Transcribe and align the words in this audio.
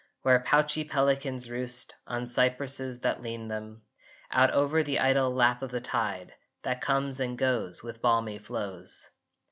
Where 0.23 0.39
pouchy 0.39 0.83
pelicans 0.83 1.47
roost 1.47 1.93
On 2.07 2.25
cypresses 2.25 3.01
that 3.01 3.21
lean 3.21 3.49
them 3.49 3.83
Out 4.31 4.49
over 4.49 4.81
the 4.81 4.97
idle 4.97 5.29
lap 5.31 5.61
of 5.61 5.69
the 5.69 5.79
tide 5.79 6.33
That 6.63 6.81
comes 6.81 7.19
and 7.19 7.37
goes 7.37 7.83
with 7.83 8.01
balmy 8.01 8.39
flows! 8.39 9.11